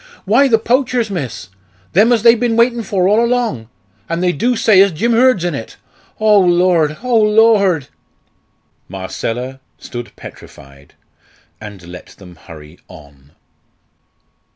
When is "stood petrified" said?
9.77-10.95